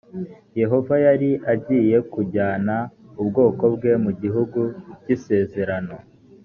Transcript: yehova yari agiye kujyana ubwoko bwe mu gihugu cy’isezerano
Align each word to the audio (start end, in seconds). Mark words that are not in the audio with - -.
yehova 0.61 0.93
yari 1.05 1.29
agiye 1.53 1.97
kujyana 2.13 2.75
ubwoko 3.21 3.63
bwe 3.75 3.91
mu 4.03 4.11
gihugu 4.21 4.59
cy’isezerano 5.01 5.95